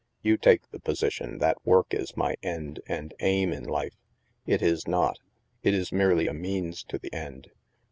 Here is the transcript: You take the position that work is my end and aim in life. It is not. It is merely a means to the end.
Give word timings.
You 0.23 0.35
take 0.35 0.67
the 0.71 0.79
position 0.79 1.37
that 1.37 1.63
work 1.63 1.93
is 1.93 2.17
my 2.17 2.33
end 2.41 2.79
and 2.87 3.13
aim 3.19 3.53
in 3.53 3.65
life. 3.65 3.93
It 4.47 4.63
is 4.63 4.87
not. 4.87 5.19
It 5.61 5.75
is 5.75 5.91
merely 5.91 6.25
a 6.27 6.33
means 6.33 6.81
to 6.85 6.97
the 6.97 7.13
end. 7.13 7.51